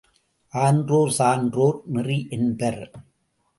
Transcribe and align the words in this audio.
ஆன்றோர், 0.53 1.09
சான்றோர் 1.09 1.79
நெறி 1.85 2.27
என்பர்! 2.29 2.81